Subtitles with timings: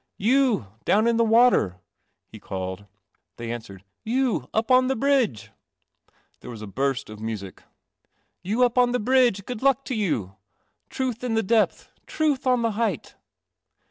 [0.19, 1.79] •■ Y wn in the water"
[2.31, 2.87] he called.
[3.37, 5.51] They answered, "You up on the bridge"
[6.39, 7.61] There was a DU1 music."
[8.43, 10.37] Vou up on the brid 1 luck t<> you.
[10.89, 13.13] Truth in the depth, truth on the height."